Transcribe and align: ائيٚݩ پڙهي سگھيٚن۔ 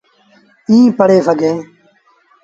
ائيٚݩ 0.69 0.95
پڙهي 0.97 1.19
سگھيٚن۔ 1.27 1.55